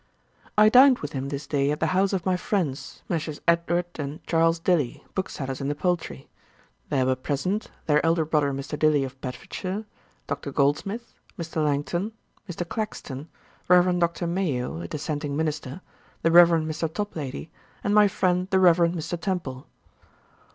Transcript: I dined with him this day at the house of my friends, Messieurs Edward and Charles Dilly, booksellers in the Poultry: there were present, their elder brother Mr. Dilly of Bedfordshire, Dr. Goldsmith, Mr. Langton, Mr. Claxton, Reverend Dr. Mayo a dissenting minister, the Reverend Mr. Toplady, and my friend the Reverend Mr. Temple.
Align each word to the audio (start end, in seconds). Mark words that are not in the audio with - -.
I 0.57 0.69
dined 0.69 0.97
with 0.97 1.11
him 1.11 1.29
this 1.29 1.45
day 1.45 1.69
at 1.69 1.79
the 1.79 1.85
house 1.93 2.11
of 2.11 2.25
my 2.25 2.35
friends, 2.35 3.03
Messieurs 3.07 3.39
Edward 3.47 3.85
and 3.99 4.25
Charles 4.25 4.57
Dilly, 4.57 5.05
booksellers 5.13 5.61
in 5.61 5.67
the 5.67 5.75
Poultry: 5.75 6.27
there 6.89 7.05
were 7.05 7.15
present, 7.15 7.69
their 7.85 8.03
elder 8.03 8.25
brother 8.25 8.51
Mr. 8.51 8.79
Dilly 8.79 9.03
of 9.03 9.21
Bedfordshire, 9.21 9.85
Dr. 10.25 10.51
Goldsmith, 10.51 11.13
Mr. 11.37 11.63
Langton, 11.63 12.13
Mr. 12.49 12.67
Claxton, 12.67 13.29
Reverend 13.67 13.99
Dr. 14.01 14.25
Mayo 14.25 14.81
a 14.81 14.87
dissenting 14.87 15.37
minister, 15.37 15.81
the 16.23 16.31
Reverend 16.31 16.67
Mr. 16.67 16.91
Toplady, 16.91 17.51
and 17.83 17.93
my 17.93 18.07
friend 18.07 18.47
the 18.49 18.57
Reverend 18.59 18.95
Mr. 18.95 19.21
Temple. 19.21 19.67